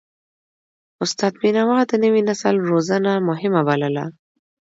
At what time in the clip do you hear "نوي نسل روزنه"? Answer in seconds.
2.03-3.11